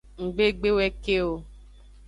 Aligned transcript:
Ngbe 0.25 0.45
gbe 0.59 0.69
we 0.77 0.85
ke 1.03 1.15
o. 1.31 1.31